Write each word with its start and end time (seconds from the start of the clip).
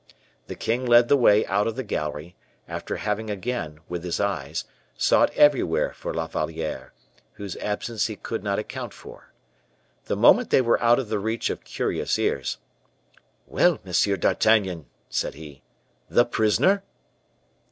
The 0.47 0.55
king 0.55 0.87
led 0.87 1.09
the 1.09 1.15
way 1.15 1.45
out 1.45 1.67
of 1.67 1.75
the 1.75 1.83
gallery, 1.83 2.35
after 2.67 2.95
having 2.95 3.29
again, 3.29 3.81
with 3.87 4.03
his 4.03 4.19
eyes, 4.19 4.63
sought 4.97 5.29
everywhere 5.35 5.93
for 5.93 6.11
La 6.11 6.25
Valliere, 6.25 6.91
whose 7.33 7.55
absence 7.57 8.07
he 8.07 8.15
could 8.15 8.43
not 8.43 8.57
account 8.57 8.95
for. 8.95 9.31
The 10.05 10.17
moment 10.17 10.49
they 10.49 10.59
were 10.59 10.81
out 10.81 10.97
of 10.97 11.09
the 11.09 11.19
reach 11.19 11.51
of 11.51 11.63
curious 11.63 12.17
ears, 12.17 12.57
"Well! 13.45 13.77
Monsieur 13.83 14.17
d'Artagnan," 14.17 14.87
said 15.07 15.35
he, 15.35 15.61
"the 16.09 16.25
prisoner?" 16.25 16.83